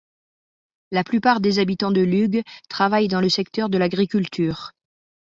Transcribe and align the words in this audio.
La 0.89 1.03
plupart 1.03 1.41
des 1.41 1.59
habitants 1.59 1.91
de 1.91 2.01
Lug 2.01 2.41
travaillent 2.69 3.07
dans 3.07 3.21
le 3.21 3.29
secteur 3.29 3.69
de 3.69 3.77
l'agriculture. 3.77 4.71